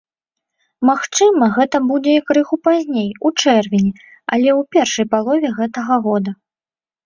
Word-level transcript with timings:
Магчыма, 0.89 1.49
гэта 1.57 1.81
будзе 1.89 2.15
і 2.21 2.23
крыху 2.31 2.55
пазней, 2.69 3.07
у 3.27 3.35
чэрвені, 3.43 3.93
але 4.33 4.49
ў 4.59 4.75
першай 4.75 5.05
палове 5.15 5.57
гэтага 5.63 6.03
года. 6.11 6.31